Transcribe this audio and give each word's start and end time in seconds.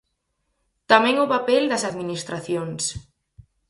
Tamén 0.91 1.15
o 1.25 1.31
papel 1.33 1.63
das 1.71 1.83
Administracións. 1.89 2.83